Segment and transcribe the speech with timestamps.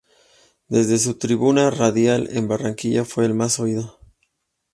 [0.67, 3.99] Desde su tribuna radial en Barranquilla fue el más oído.